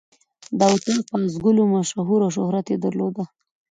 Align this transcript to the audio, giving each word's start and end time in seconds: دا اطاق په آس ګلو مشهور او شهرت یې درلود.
دا 0.59 0.65
اطاق 0.75 1.01
په 1.09 1.15
آس 1.25 1.33
ګلو 1.43 1.63
مشهور 1.75 2.19
او 2.25 2.29
شهرت 2.37 2.65
یې 2.71 2.77
درلود. 2.85 3.15